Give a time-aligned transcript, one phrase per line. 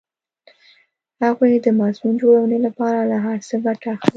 [1.23, 4.09] هغوی د مضمون جوړونې لپاره له هر څه ګټه اخلي